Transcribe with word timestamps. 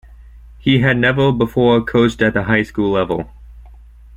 He 0.57 0.79
had 0.79 0.97
never 0.97 1.31
before 1.31 1.79
coached 1.85 2.23
at 2.23 2.33
the 2.33 2.41
high 2.45 2.63
school 2.63 2.89
level. 2.89 3.29